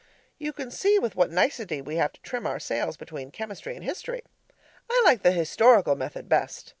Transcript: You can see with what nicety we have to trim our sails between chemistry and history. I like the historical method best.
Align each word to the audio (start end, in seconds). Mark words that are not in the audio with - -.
You 0.39 0.51
can 0.51 0.71
see 0.71 0.97
with 0.97 1.15
what 1.15 1.29
nicety 1.29 1.79
we 1.79 1.97
have 1.97 2.11
to 2.13 2.21
trim 2.21 2.47
our 2.47 2.59
sails 2.59 2.97
between 2.97 3.29
chemistry 3.29 3.75
and 3.75 3.85
history. 3.85 4.23
I 4.89 4.99
like 5.05 5.21
the 5.21 5.29
historical 5.31 5.95
method 5.95 6.27
best. 6.27 6.69